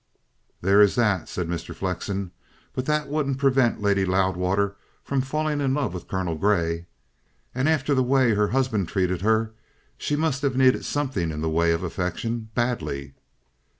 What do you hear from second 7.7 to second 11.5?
the way her husband treated her, she must have needed something in